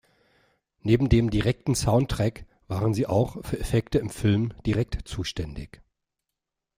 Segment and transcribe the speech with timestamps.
[0.81, 5.83] Neben dem direkten Soundtrack waren sie auch für Effekte im Film direkt zuständig.